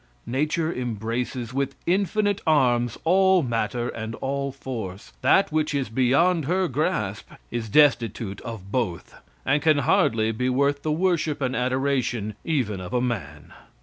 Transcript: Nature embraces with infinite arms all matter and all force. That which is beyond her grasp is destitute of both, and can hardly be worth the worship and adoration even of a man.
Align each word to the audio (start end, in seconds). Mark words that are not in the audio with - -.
Nature 0.25 0.73
embraces 0.73 1.53
with 1.53 1.75
infinite 1.85 2.41
arms 2.47 2.97
all 3.03 3.43
matter 3.43 3.87
and 3.89 4.15
all 4.15 4.51
force. 4.51 5.13
That 5.21 5.51
which 5.51 5.75
is 5.75 5.89
beyond 5.89 6.45
her 6.45 6.67
grasp 6.67 7.29
is 7.51 7.69
destitute 7.69 8.41
of 8.41 8.71
both, 8.71 9.13
and 9.45 9.61
can 9.61 9.77
hardly 9.77 10.31
be 10.31 10.49
worth 10.49 10.81
the 10.81 10.91
worship 10.91 11.39
and 11.39 11.55
adoration 11.55 12.33
even 12.43 12.81
of 12.81 12.93
a 12.95 12.99
man. 13.01 13.53